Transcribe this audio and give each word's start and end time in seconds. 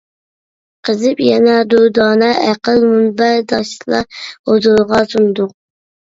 قېزىپ 0.87 1.19
يەنە 1.23 1.57
دۇردانە 1.73 2.29
ئەقىل، 2.45 2.85
مۇنبەرداشلار 2.93 4.07
ھۇزۇرىغا 4.49 5.03
سۇندۇق. 5.13 5.53